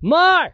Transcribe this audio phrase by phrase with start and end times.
[0.00, 0.52] More!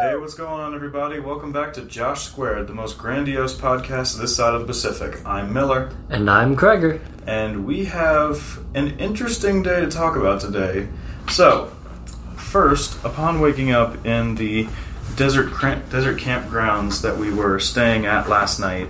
[0.00, 1.20] Hey, what's going on, everybody?
[1.20, 5.24] Welcome back to Josh Squared, the most grandiose podcast this side of the Pacific.
[5.24, 7.00] I'm Miller, And I'm Kreger.
[7.26, 10.88] and we have an interesting day to talk about today.
[11.30, 11.66] So,
[12.36, 14.68] first, upon waking up in the
[15.16, 15.50] desert
[15.90, 18.88] desert campgrounds that we were staying at last night,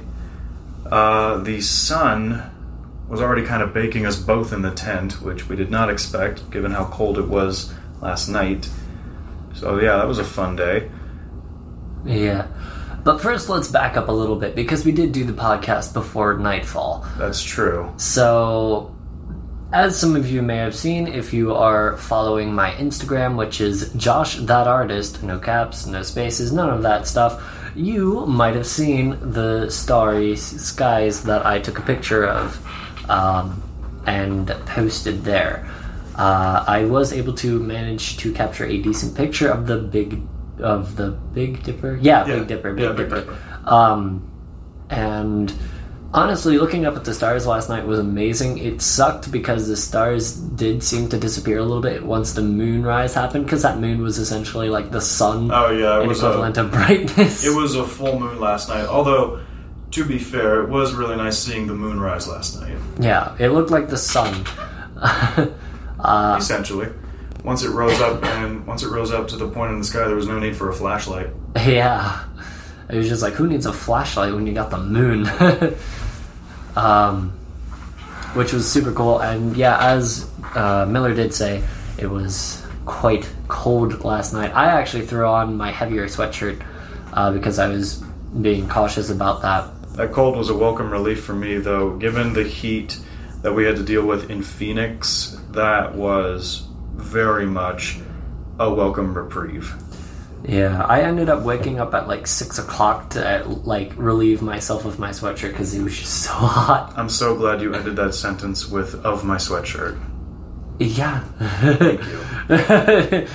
[0.91, 2.51] uh, the sun
[3.09, 6.51] was already kind of baking us both in the tent, which we did not expect
[6.51, 8.69] given how cold it was last night.
[9.55, 10.91] So, yeah, that was a fun day.
[12.05, 12.47] Yeah.
[13.05, 16.39] But first, let's back up a little bit because we did do the podcast before
[16.39, 17.07] nightfall.
[17.19, 17.93] That's true.
[17.99, 18.97] So,
[19.73, 23.93] as some of you may have seen, if you are following my Instagram, which is
[23.95, 27.43] Josh That Artist, no caps, no spaces, none of that stuff,
[27.75, 32.61] you might have seen the starry skies that I took a picture of
[33.11, 33.63] um,
[34.07, 35.69] and posted there.
[36.17, 40.21] Uh, I was able to manage to capture a decent picture of the big
[40.61, 41.99] of the Big Dipper.
[42.01, 42.39] Yeah, Yeah.
[42.39, 43.21] Big Dipper, Big Yeah, Big Dipper.
[43.23, 43.39] Dipper.
[43.67, 44.31] Um,
[44.89, 45.53] and
[46.15, 48.57] honestly, looking up at the stars last night was amazing.
[48.59, 53.13] It sucked because the stars did seem to disappear a little bit once the moonrise
[53.15, 56.27] happened, because that moon was essentially like the sun Oh yeah, it in was a,
[56.29, 57.45] equivalent of brightness.
[57.45, 58.87] it was a full moon last night.
[58.87, 59.41] Although,
[59.91, 62.79] to be fair, it was really nice seeing the moonrise last night.
[62.99, 64.45] yeah, it looked like the sun.
[66.01, 66.89] uh, Essentially,
[67.43, 70.07] once it rose up and once it rose up to the point in the sky,
[70.07, 71.29] there was no need for a flashlight.
[71.57, 72.25] yeah,
[72.89, 75.25] it was just like, who needs a flashlight when you got the moon?
[76.77, 77.31] Um,
[78.35, 79.21] which was super cool.
[79.21, 81.63] And yeah, as uh, Miller did say,
[81.99, 84.55] it was quite cold last night.
[84.55, 86.65] I actually threw on my heavier sweatshirt
[87.13, 88.03] uh, because I was
[88.41, 89.71] being cautious about that.
[89.95, 91.97] That cold was a welcome relief for me, though.
[91.97, 92.99] Given the heat
[93.43, 97.99] that we had to deal with in Phoenix, that was very much
[98.59, 99.73] a welcome reprieve.
[100.47, 104.99] Yeah, I ended up waking up at like six o'clock to like relieve myself of
[104.99, 106.93] my sweatshirt because it was just so hot.
[106.97, 109.99] I'm so glad you ended that sentence with "of my sweatshirt."
[110.79, 111.21] Yeah.
[111.39, 113.29] Thank you.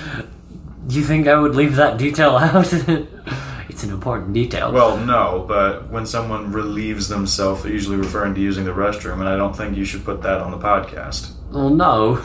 [0.88, 2.72] you think I would leave that detail out?
[3.68, 4.70] it's an important detail.
[4.72, 9.28] Well, no, but when someone relieves themselves, they're usually referring to using the restroom, and
[9.28, 11.32] I don't think you should put that on the podcast.
[11.50, 12.20] well, no.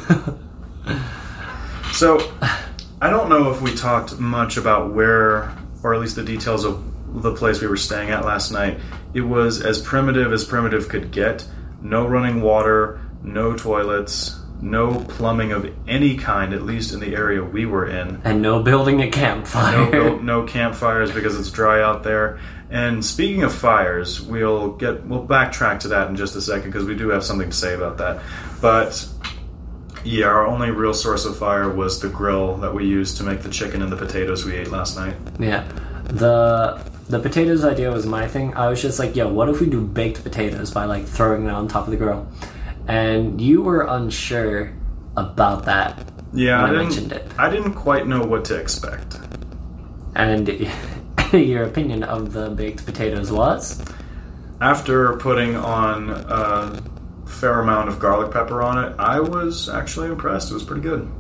[1.94, 2.20] So,
[3.02, 7.22] I don't know if we talked much about where, or at least the details of
[7.22, 8.80] the place we were staying at last night.
[9.14, 11.48] It was as primitive as primitive could get.
[11.82, 17.44] No running water, no toilets, no plumbing of any kind, at least in the area
[17.44, 18.22] we were in.
[18.24, 19.92] and no building a campfire.
[19.92, 22.40] no, no, no campfires because it's dry out there.
[22.70, 26.86] And speaking of fires, we'll get we'll backtrack to that in just a second because
[26.86, 28.24] we do have something to say about that.
[28.60, 29.08] But
[30.06, 33.42] yeah, our only real source of fire was the grill that we used to make
[33.42, 35.16] the chicken and the potatoes we ate last night.
[35.40, 35.68] Yeah.
[36.06, 38.54] The the potatoes idea was my thing.
[38.56, 41.50] I was just like, yo, what if we do baked potatoes by like throwing it
[41.52, 42.28] on top of the grill?
[42.88, 44.72] And you were unsure
[45.18, 46.08] about that.
[46.34, 47.32] Yeah, When I I, mentioned didn't.
[47.32, 47.40] it.
[47.40, 49.18] I didn't quite know what to expect.
[50.16, 50.48] And
[51.34, 53.82] your opinion of the baked potatoes was?
[54.62, 56.82] After putting on a
[57.26, 60.52] fair amount of garlic pepper on it, I was actually impressed.
[60.52, 61.12] It was pretty good.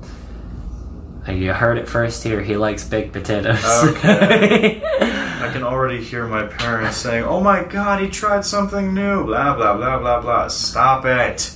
[1.28, 2.42] Uh, you heard it first here.
[2.42, 3.64] He likes baked potatoes.
[3.84, 4.82] Okay.
[5.02, 9.56] I can already hear my parents saying, "Oh my God, he tried something new." Blah
[9.56, 10.48] blah blah blah blah.
[10.48, 11.52] Stop it.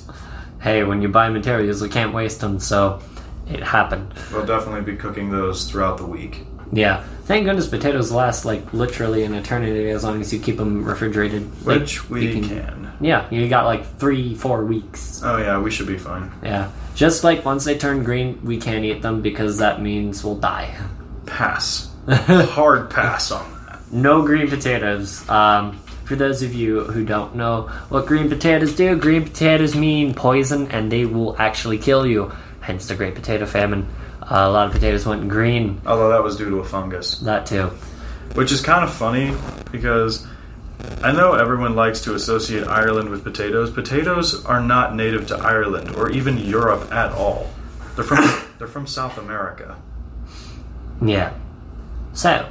[0.62, 2.60] hey, when you buy materials, you can't waste them.
[2.60, 3.02] So
[3.50, 4.14] it happened.
[4.32, 6.46] We'll definitely be cooking those throughout the week.
[6.72, 7.04] Yeah.
[7.30, 11.44] Thank goodness potatoes last like literally an eternity as long as you keep them refrigerated.
[11.64, 12.92] Like, Which we you can.
[13.00, 15.22] Yeah, you got like three, four weeks.
[15.24, 16.32] Oh yeah, we should be fine.
[16.42, 16.72] Yeah.
[16.96, 20.76] Just like once they turn green, we can't eat them because that means we'll die.
[21.28, 21.94] Pass.
[22.10, 23.80] Hard pass on that.
[23.92, 25.30] No green potatoes.
[25.30, 30.16] Um, for those of you who don't know what green potatoes do, green potatoes mean
[30.16, 32.32] poison and they will actually kill you.
[32.62, 33.88] Hence the Great Potato Famine.
[34.32, 35.82] A lot of potatoes went green.
[35.86, 37.72] Although that was due to a fungus, That too.
[38.36, 39.34] which is kind of funny
[39.72, 40.26] because
[41.04, 43.72] I know everyone likes to associate Ireland with potatoes.
[43.72, 47.50] Potatoes are not native to Ireland or even Europe at all.
[47.96, 48.24] They're from
[48.60, 49.76] they're from South America.
[51.02, 51.34] Yeah.
[52.14, 52.48] So,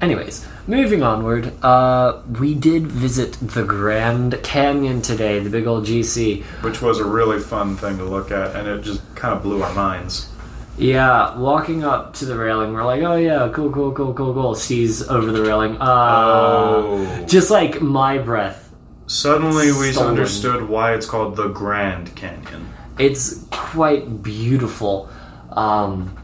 [0.00, 6.42] anyways, moving onward, uh, we did visit the Grand Canyon today, the big old GC.
[6.62, 9.62] which was a really fun thing to look at, and it just kind of blew
[9.62, 10.28] our minds.
[10.76, 14.54] Yeah, walking up to the railing, we're like, oh yeah, cool, cool, cool, cool, cool.
[14.56, 15.76] Sees over the railing.
[15.80, 17.24] Uh, Oh.
[17.26, 18.72] Just like my breath
[19.06, 20.10] Suddenly, we Stolen.
[20.10, 22.68] understood why it's called the Grand Canyon.
[22.98, 25.08] It's quite beautiful.
[25.52, 26.16] Um,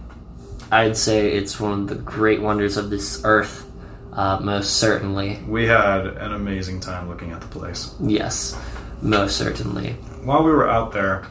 [0.73, 3.71] I'd say it's one of the great wonders of this earth,
[4.15, 5.39] uh, most certainly.
[5.47, 7.95] We had an amazing time looking at the place.
[8.01, 8.57] Yes,
[9.03, 9.93] most certainly.
[10.25, 11.27] While we were out there,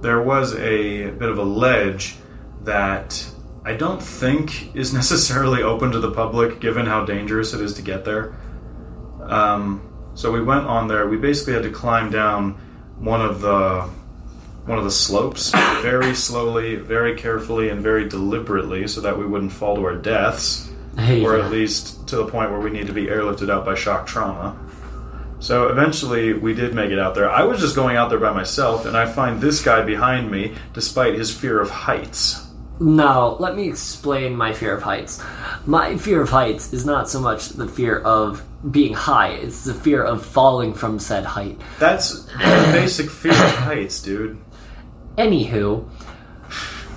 [0.00, 2.16] there was a bit of a ledge
[2.64, 3.26] that
[3.64, 7.82] I don't think is necessarily open to the public, given how dangerous it is to
[7.82, 8.34] get there.
[9.22, 11.06] Um, so we went on there.
[11.08, 12.52] We basically had to climb down
[12.98, 13.88] one of the
[14.66, 15.50] one of the slopes
[15.82, 20.70] very slowly, very carefully, and very deliberately, so that we wouldn't fall to our deaths,
[21.24, 24.06] or at least to the point where we need to be airlifted out by shock
[24.06, 24.56] trauma.
[25.40, 27.28] So eventually, we did make it out there.
[27.28, 30.54] I was just going out there by myself, and I find this guy behind me,
[30.72, 32.41] despite his fear of heights.
[32.82, 35.22] Now, let me explain my fear of heights.
[35.66, 39.74] My fear of heights is not so much the fear of being high, it's the
[39.74, 41.60] fear of falling from said height.
[41.78, 44.38] That's the basic fear of heights, dude.
[45.16, 45.88] Anywho,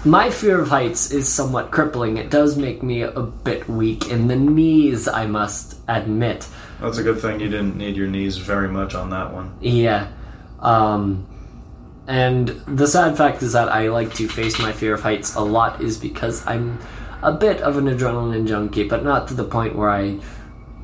[0.05, 2.17] my fear of heights is somewhat crippling.
[2.17, 6.47] It does make me a bit weak in the knees, I must admit.
[6.81, 9.55] That's a good thing you didn't need your knees very much on that one.
[9.61, 10.11] Yeah.
[10.59, 11.27] Um,
[12.07, 15.41] and the sad fact is that I like to face my fear of heights a
[15.41, 16.79] lot, is because I'm
[17.21, 20.19] a bit of an adrenaline junkie, but not to the point where I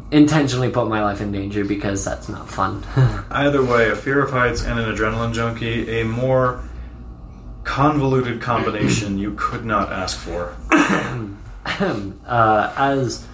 [0.09, 2.83] intentionally put my life in danger because that's not fun.
[3.31, 6.63] Either way, a fear of heights and an adrenaline junkie, a more
[7.63, 10.55] convoluted combination you could not ask for.
[12.25, 13.27] uh, as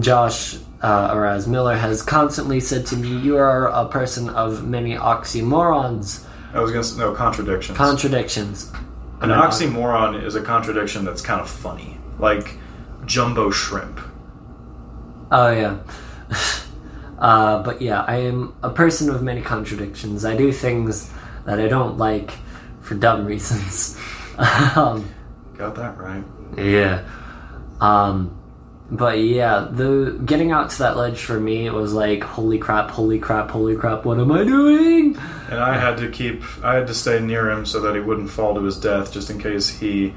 [0.00, 4.66] Josh uh, or as Miller has constantly said to me, you are a person of
[4.66, 6.25] many oxymorons,
[6.56, 7.76] I was gonna say, no, contradictions.
[7.76, 8.72] contradictions.
[9.20, 11.98] An oxymoron is a contradiction that's kind of funny.
[12.18, 12.58] Like
[13.04, 14.00] jumbo shrimp.
[15.30, 15.78] Oh yeah.
[17.18, 20.24] uh, but yeah, I am a person of many contradictions.
[20.24, 21.10] I do things
[21.44, 22.32] that I don't like
[22.80, 23.98] for dumb reasons.
[24.38, 25.12] um,
[25.56, 26.24] Got that right.
[26.56, 27.04] yeah.
[27.80, 28.36] Um,
[28.90, 32.90] but yeah, the getting out to that ledge for me it was like, holy crap,
[32.90, 35.16] holy crap, holy crap, what am I doing?
[35.50, 38.30] And I had to keep, I had to stay near him so that he wouldn't
[38.30, 40.14] fall to his death, just in case he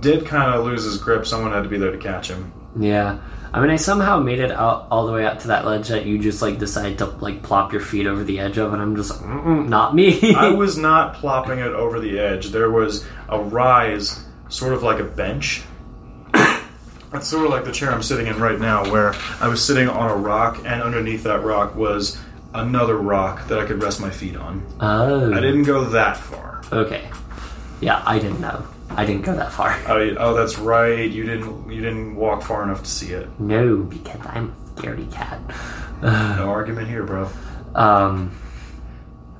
[0.00, 1.26] did kind of lose his grip.
[1.26, 2.52] Someone had to be there to catch him.
[2.78, 3.18] Yeah.
[3.52, 6.04] I mean, I somehow made it out all the way up to that ledge that
[6.04, 8.96] you just like decide to like plop your feet over the edge of, and I'm
[8.96, 10.34] just not me.
[10.36, 12.48] I was not plopping it over the edge.
[12.48, 15.62] There was a rise, sort of like a bench.
[17.16, 19.88] It's sort of like the chair I'm sitting in right now, where I was sitting
[19.88, 22.18] on a rock, and underneath that rock was
[22.54, 24.66] another rock that I could rest my feet on.
[24.80, 25.32] oh.
[25.32, 26.62] I didn't go that far.
[26.72, 27.08] Okay.
[27.80, 28.66] Yeah, I didn't know.
[28.90, 29.78] I didn't go that far.
[29.88, 31.10] Oh, oh, that's right.
[31.10, 31.70] You didn't.
[31.70, 33.28] You didn't walk far enough to see it.
[33.38, 35.40] No, because I'm a scaredy cat.
[36.02, 37.28] No argument here, bro.
[37.74, 38.30] Um,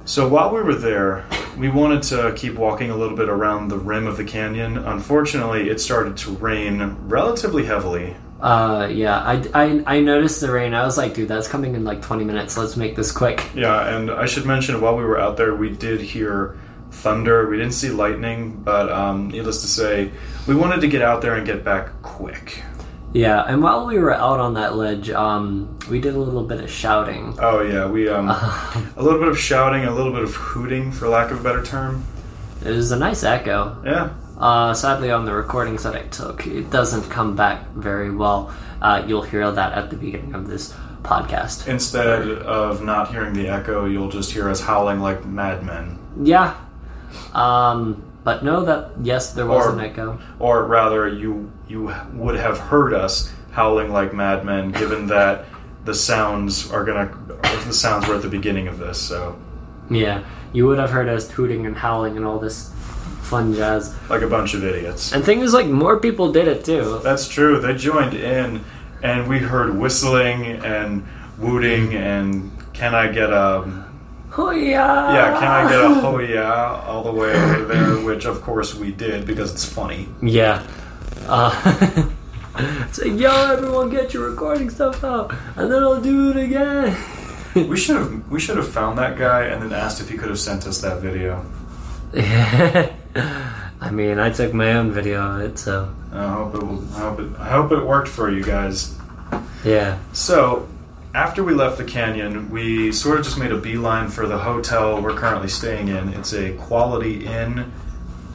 [0.07, 1.27] So while we were there,
[1.59, 4.79] we wanted to keep walking a little bit around the rim of the canyon.
[4.79, 8.15] Unfortunately, it started to rain relatively heavily.
[8.41, 10.75] uh, yeah, I, I, I noticed the rain.
[10.75, 12.57] I was like, dude, that's coming in like 20 minutes.
[12.57, 13.43] Let's make this quick.
[13.55, 16.57] Yeah, and I should mention while we were out there, we did hear
[16.93, 17.49] thunder.
[17.49, 20.13] We didn't see lightning, but um, needless to say,
[20.47, 22.63] we wanted to get out there and get back quick.
[23.17, 26.61] Yeah, and while we were out on that ledge, um, we did a little bit
[26.61, 27.35] of shouting.
[27.41, 28.29] Oh yeah, we um,
[28.97, 31.65] a little bit of shouting, a little bit of hooting, for lack of a better
[31.65, 32.05] term.
[32.63, 33.81] It was a nice echo.
[33.87, 38.53] Yeah, Uh, sadly, on the recordings that I took, it doesn't come back very well.
[38.83, 41.69] Uh, you'll hear that at the beginning of this podcast.
[41.69, 45.99] instead of not hearing the echo, you'll just hear us howling like madmen.
[46.21, 46.55] Yeah.
[47.33, 50.19] Um, but know that, yes, there was Or- an echo.
[50.41, 55.45] or rather you you would have heard us howling like madmen given that
[55.85, 57.09] the sounds are gonna
[57.67, 59.37] the sounds were at the beginning of this so
[59.91, 60.19] Yeah.
[60.53, 62.71] You would have heard us hooting and howling and all this
[63.23, 63.95] fun jazz.
[64.11, 67.01] like a bunch of idiots And thing is, like, more people did it too.
[67.05, 68.61] that's true they joined in
[69.03, 70.39] and we heard whistling
[70.75, 71.05] and
[71.39, 73.49] wooting and can i get a
[74.39, 75.13] Oh, yeah.
[75.15, 78.75] yeah can i get a oh yeah all the way over there which of course
[78.75, 80.67] we did because it's funny Yeah.
[81.27, 81.51] Uh,
[82.59, 86.97] it's like, yo, everyone get your recording stuff out, and then I'll do it again.
[87.55, 90.29] we should have we should have found that guy and then asked if he could
[90.29, 91.45] have sent us that video
[93.81, 96.99] I mean, I took my own video of it, so i hope it will, I
[97.01, 98.95] hope it i hope it worked for you guys
[99.65, 99.99] yeah.
[100.13, 100.69] So,
[101.17, 105.01] after we left the canyon, we sort of just made a beeline for the hotel
[105.01, 106.11] we're currently staying in.
[106.11, 107.73] It's a Quality Inn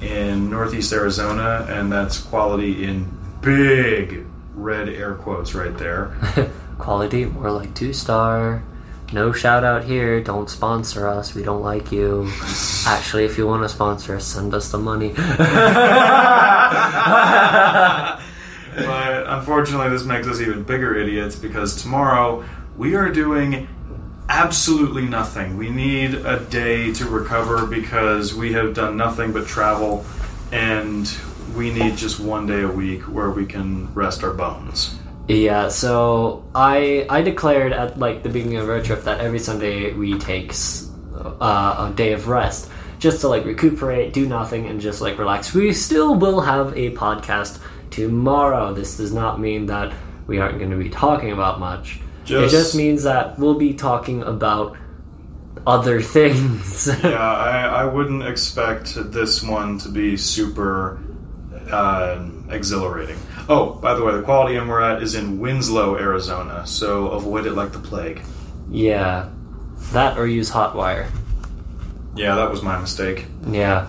[0.01, 3.05] in Northeast Arizona, and that's Quality in
[3.41, 6.07] big red air quotes right there.
[6.79, 8.63] Quality more like two star.
[9.13, 10.19] no shout out here.
[10.19, 11.35] Don't sponsor us.
[11.35, 12.31] We don't like you.
[12.87, 15.13] Actually, if you want to sponsor us, send us the money.
[18.73, 22.45] But unfortunately, this makes us even bigger idiots because tomorrow
[22.77, 23.67] we are doing
[24.29, 25.57] absolutely nothing.
[25.57, 30.05] We need a day to recover because we have done nothing but travel,
[30.51, 31.11] and
[31.55, 34.97] we need just one day a week where we can rest our bones.
[35.27, 39.93] Yeah, so I I declared at like the beginning of our trip that every Sunday
[39.93, 40.53] we take
[41.13, 45.53] uh, a day of rest just to like recuperate, do nothing, and just like relax.
[45.53, 47.59] We still will have a podcast
[47.89, 48.73] tomorrow.
[48.73, 49.93] This does not mean that
[50.27, 51.99] we aren't going to be talking about much.
[52.23, 54.77] It Just- just means that we'll be talking about
[55.67, 56.87] other things.
[57.03, 60.99] yeah, I, I wouldn't expect this one to be super
[61.69, 63.17] uh, exhilarating.
[63.49, 67.45] Oh, by the way, the quality inn we're at is in Winslow, Arizona, so avoid
[67.45, 68.21] it like the plague.
[68.71, 69.29] yeah,
[69.93, 71.09] that or use Hotwire.
[72.15, 73.25] Yeah, that was my mistake.
[73.47, 73.87] Yeah.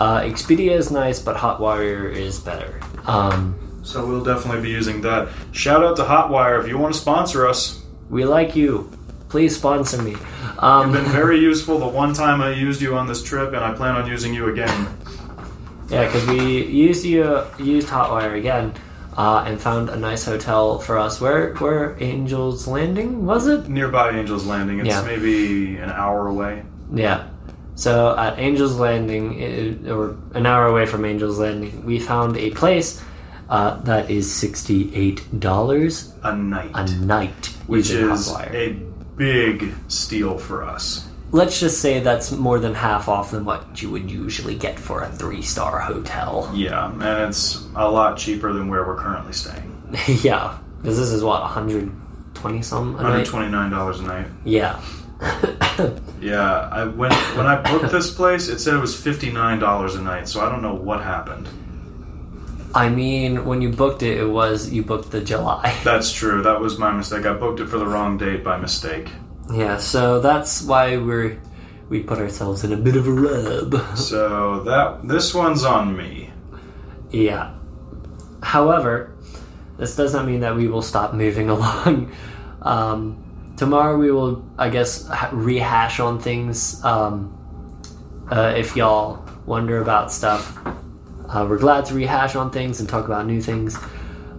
[0.00, 2.80] Uh, Expedia is nice, but Hotwire is better.
[3.06, 5.28] Um, So we'll definitely be using that.
[5.52, 7.82] Shout out to Hotwire if you want to sponsor us.
[8.10, 8.90] we like you.
[9.28, 10.10] Please sponsor me.
[10.12, 13.64] You've Um, been very useful the one time I used you on this trip, and
[13.64, 14.86] I plan on using you again.
[15.88, 18.74] yeah, because we used you used Hotwire again,
[19.16, 21.20] uh, and found a nice hotel for us.
[21.20, 23.68] Where where Angels Landing was it?
[23.68, 24.78] Nearby Angel's Landing.
[24.80, 25.02] It's Yeah.
[25.02, 26.62] maybe an hour away.
[26.94, 27.24] Yeah.
[27.74, 32.50] So at Angels Landing, i- or an hour away from Angels Landing, we found a
[32.50, 33.00] place
[33.52, 36.70] uh, that is sixty eight dollars A night.
[36.74, 38.70] a night, which is a
[39.16, 41.06] big steal for us.
[41.32, 45.02] Let's just say that's more than half off than what you would usually get for
[45.02, 46.50] a three star hotel.
[46.54, 49.68] Yeah, and it's a lot cheaper than where we're currently staying.
[50.22, 54.26] yeah, because this is what 120 some a $129 a night.
[54.44, 54.80] Yeah.
[56.20, 60.28] Yeah, I when when I booked this place, it said it was $59 a night,
[60.28, 61.48] so I don't know what happened.
[62.74, 65.78] I mean, when you booked it, it was you booked the July.
[65.84, 66.42] That's true.
[66.42, 67.26] That was my mistake.
[67.26, 69.08] I booked it for the wrong date by mistake.
[69.52, 71.38] Yeah, so that's why we're
[71.88, 73.74] we put ourselves in a bit of a rub.
[73.96, 76.30] So that this one's on me.
[77.10, 77.54] Yeah.
[78.42, 79.14] However,
[79.76, 82.12] this does not mean that we will stop moving along.
[82.62, 86.82] Um, tomorrow we will, I guess, rehash on things.
[86.84, 87.36] Um,
[88.30, 90.56] uh, if y'all wonder about stuff,
[91.32, 93.78] uh, we're glad to rehash on things and talk about new things.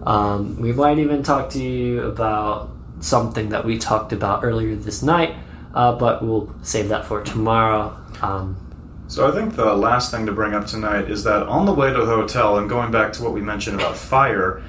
[0.06, 2.70] Um, we might even talk to you about
[3.00, 5.34] something that we talked about earlier this night,
[5.74, 7.96] uh, but we'll save that for tomorrow.
[8.22, 8.56] Um,
[9.08, 11.92] So I think the last thing to bring up tonight is that on the way
[11.92, 14.62] to the hotel, and going back to what we mentioned about fire,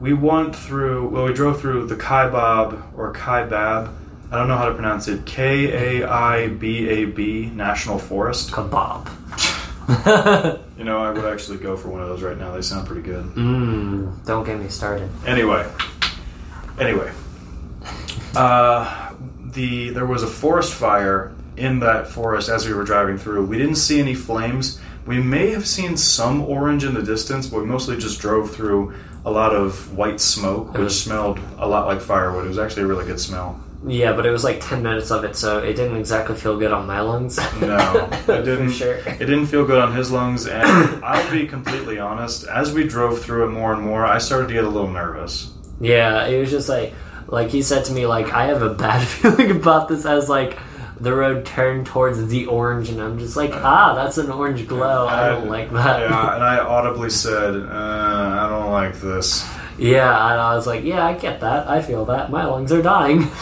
[0.00, 1.08] we went through.
[1.08, 3.92] Well, we drove through the Kaibab or Kaibab.
[4.30, 5.26] I don't know how to pronounce it.
[5.26, 8.50] K A I B A B National Forest.
[8.50, 9.06] kebab.
[10.78, 12.52] You know, I would actually go for one of those right now.
[12.52, 13.24] They sound pretty good.
[13.24, 15.08] Mmm, don't get me started.
[15.24, 15.64] Anyway,
[16.76, 17.12] anyway,
[18.34, 19.12] uh,
[19.52, 23.46] the there was a forest fire in that forest as we were driving through.
[23.46, 24.80] We didn't see any flames.
[25.06, 28.94] We may have seen some orange in the distance, but we mostly just drove through
[29.24, 32.44] a lot of white smoke, which smelled a lot like firewood.
[32.44, 33.62] It was actually a really good smell.
[33.84, 36.72] Yeah, but it was like 10 minutes of it, so it didn't exactly feel good
[36.72, 37.38] on my lungs.
[37.60, 38.70] No, it didn't.
[38.70, 38.94] Sure.
[38.94, 40.64] It didn't feel good on his lungs, and
[41.04, 42.46] I'll be completely honest.
[42.46, 45.52] As we drove through it more and more, I started to get a little nervous.
[45.80, 46.94] Yeah, it was just like,
[47.26, 50.56] like he said to me, like, I have a bad feeling about this as, like,
[51.00, 55.08] the road turned towards the orange, and I'm just like, ah, that's an orange glow.
[55.08, 56.00] I don't like that.
[56.02, 59.44] Yeah, and I audibly said, uh, "I don't like this."
[59.78, 61.68] Yeah, and I was like, yeah, I get that.
[61.68, 62.30] I feel that.
[62.30, 63.24] My lungs are dying.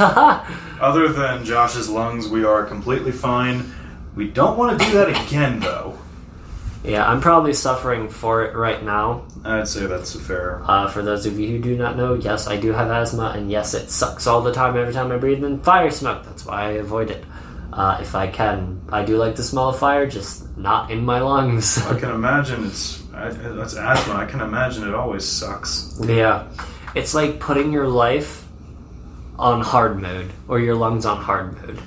[0.81, 3.73] Other than Josh's lungs, we are completely fine.
[4.15, 5.99] We don't want to do that again, though.
[6.85, 9.25] yeah, I'm probably suffering for it right now.
[9.45, 10.63] I'd say that's fair.
[10.65, 13.51] Uh, for those of you who do not know, yes, I do have asthma, and
[13.51, 16.25] yes, it sucks all the time every time I breathe in fire smoke.
[16.25, 17.25] That's why I avoid it.
[17.73, 21.21] Uh, if I can, I do like the smell of fire, just not in my
[21.21, 21.79] lungs.
[21.87, 24.15] I can imagine it's that's asthma.
[24.15, 25.99] I can imagine it always sucks.
[26.05, 26.49] yeah,
[26.95, 28.45] it's like putting your life
[29.39, 31.81] on hard mode or your lungs on hard mode.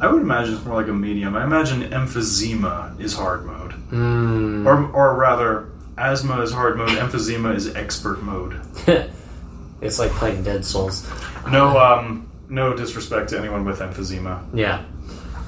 [0.00, 1.34] I would imagine it's more like a medium.
[1.36, 4.66] I imagine emphysema is hard mode, Mm.
[4.66, 6.90] or or rather, asthma is hard mode.
[6.90, 8.60] Emphysema is expert mode.
[9.80, 11.06] it's like playing Dark Souls.
[11.50, 14.42] No, um, no disrespect to anyone with emphysema.
[14.52, 14.84] Yeah,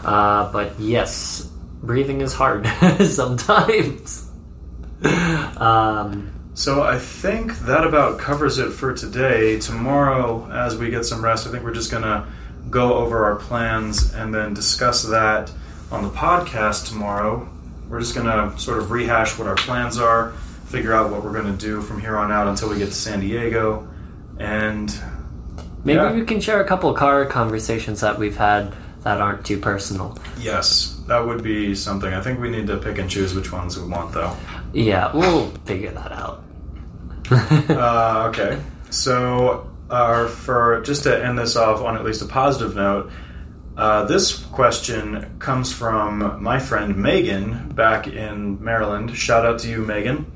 [0.05, 1.51] uh, but yes,
[1.83, 2.67] breathing is hard
[3.05, 4.31] sometimes.
[5.57, 9.59] um, So I think that about covers it for today.
[9.59, 12.27] Tomorrow, as we get some rest, I think we're just gonna
[12.71, 15.51] go over our plans and then discuss that
[15.91, 17.49] on the podcast tomorrow.
[17.89, 20.31] We're just going to sort of rehash what our plans are,
[20.67, 22.95] figure out what we're going to do from here on out until we get to
[22.95, 23.87] San Diego.
[24.39, 24.89] And
[25.85, 26.13] Maybe Yeah.
[26.13, 28.73] we can share a couple car conversations that we've had
[29.03, 30.17] that aren't too personal.
[30.39, 32.15] yes, that would be something.
[32.15, 34.37] I think we need to pick and choose which ones we want, though.
[34.73, 36.43] Yeah, we'll figure that out.
[37.71, 38.59] Uh, okay.
[38.91, 43.11] So, uh, for just to end this off on at least a positive note,
[43.77, 49.17] uh, this question comes from my friend Megan back in Maryland.
[49.17, 50.31] Shout out to you, Megan.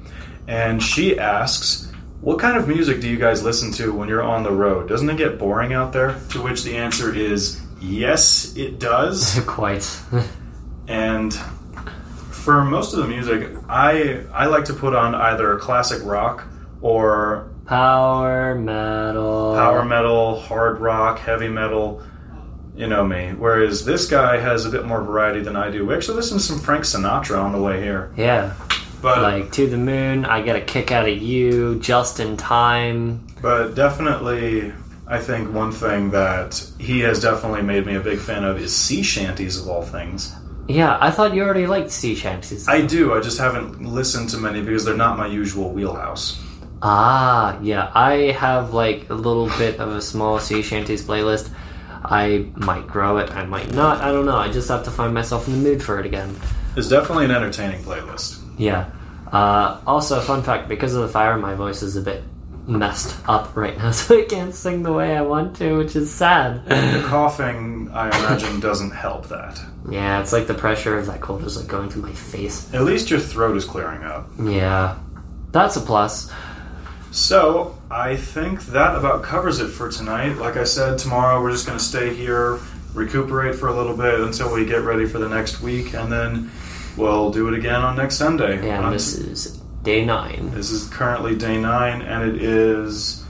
[0.48, 1.85] And she asks,
[2.20, 4.88] What kind of music do you guys listen to when you're on the road?
[4.88, 6.18] Doesn't it get boring out there?
[6.30, 9.38] To which the answer is yes, it does.
[9.46, 9.88] Quite.
[10.88, 11.32] And
[12.30, 16.44] for most of the music, I I like to put on either classic rock
[16.80, 19.54] or Power metal.
[19.56, 22.02] power metal, hard rock, heavy metal.
[22.76, 23.32] You know me.
[23.36, 25.84] Whereas this guy has a bit more variety than I do.
[25.86, 28.12] We actually listened to some Frank Sinatra on the way here.
[28.16, 28.52] Yeah,
[29.02, 30.24] But like to the moon.
[30.24, 31.78] I get a kick out of you.
[31.80, 33.26] Just in time.
[33.42, 34.72] but definitely
[35.08, 38.74] I think one thing that he has definitely made me a big fan of is
[38.74, 40.34] sea shanties of all things.
[40.68, 42.66] Yeah, I thought you already liked sea shanties.
[42.66, 46.42] I do, I just haven't listened to many because they're not my usual wheelhouse.
[46.82, 47.92] Ah, yeah.
[47.94, 51.50] I have like a little bit of a small sea shanties playlist.
[52.04, 54.00] I might grow it, I might not.
[54.00, 54.36] I don't know.
[54.36, 56.34] I just have to find myself in the mood for it again.
[56.76, 58.42] It's definitely an entertaining playlist.
[58.56, 58.90] Yeah.
[59.30, 62.22] Uh, also, fun fact: because of the fire, my voice is a bit
[62.68, 66.12] messed up right now, so I can't sing the way I want to, which is
[66.12, 66.62] sad.
[66.66, 69.60] And the coughing, I imagine, doesn't help that.
[69.88, 72.72] yeah, it's like the pressure of that cold is like going through my face.
[72.74, 74.28] At least your throat is clearing up.
[74.40, 74.96] Yeah,
[75.52, 76.32] that's a plus.
[77.12, 80.36] So, I think that about covers it for tonight.
[80.36, 82.58] Like I said, tomorrow we're just going to stay here,
[82.94, 86.50] recuperate for a little bit until we get ready for the next week, and then
[86.96, 88.68] we'll do it again on next Sunday.
[88.68, 90.50] And this is day nine.
[90.52, 93.24] this is currently day nine, and it is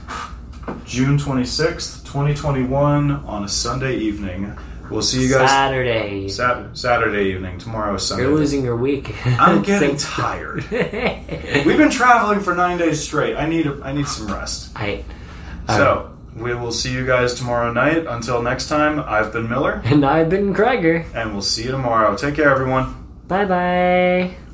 [0.85, 4.57] June 26th, 2021, on a Sunday evening.
[4.89, 6.29] We'll see you guys Saturday.
[6.29, 7.57] Sat- Saturday evening.
[7.59, 8.23] Tomorrow is Sunday.
[8.23, 9.13] You're losing your week.
[9.25, 10.63] I'm getting tired.
[10.71, 13.35] We've been traveling for nine days straight.
[13.35, 14.71] I need a, I need some rest.
[14.77, 15.03] I,
[15.67, 18.05] So we will see you guys tomorrow night.
[18.07, 21.05] Until next time, I've been Miller, and I've been Gregor.
[21.13, 22.15] and we'll see you tomorrow.
[22.15, 22.96] Take care, everyone.
[23.27, 24.46] 拜拜。